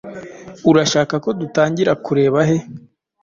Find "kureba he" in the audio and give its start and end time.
2.05-2.57